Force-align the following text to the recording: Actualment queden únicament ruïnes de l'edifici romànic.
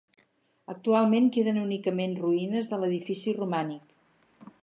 Actualment 0.73 1.27
queden 1.35 1.59
únicament 1.65 2.17
ruïnes 2.23 2.71
de 2.73 2.81
l'edifici 2.85 3.37
romànic. 3.43 4.51